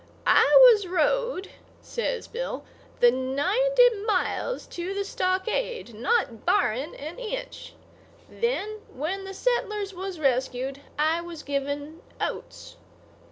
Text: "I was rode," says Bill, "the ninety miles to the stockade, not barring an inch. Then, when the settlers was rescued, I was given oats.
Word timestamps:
"I 0.25 0.47
was 0.73 0.87
rode," 0.87 1.51
says 1.79 2.27
Bill, 2.27 2.65
"the 3.01 3.11
ninety 3.11 3.87
miles 4.07 4.65
to 4.73 4.95
the 4.95 5.05
stockade, 5.05 5.93
not 5.93 6.43
barring 6.43 6.95
an 6.95 7.19
inch. 7.19 7.73
Then, 8.27 8.79
when 8.91 9.25
the 9.25 9.35
settlers 9.35 9.93
was 9.93 10.19
rescued, 10.19 10.81
I 10.97 11.21
was 11.21 11.43
given 11.43 12.01
oats. 12.19 12.77